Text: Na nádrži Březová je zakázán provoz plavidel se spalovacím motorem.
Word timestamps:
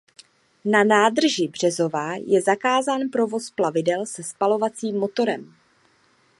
Na 0.65 0.83
nádrži 0.83 1.47
Březová 1.47 2.13
je 2.15 2.41
zakázán 2.41 3.01
provoz 3.11 3.49
plavidel 3.51 4.05
se 4.05 4.23
spalovacím 4.23 4.99
motorem. 4.99 5.55